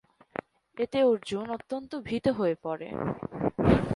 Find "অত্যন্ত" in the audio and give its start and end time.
1.49-1.91